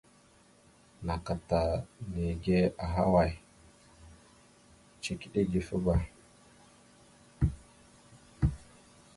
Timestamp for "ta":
1.47-1.59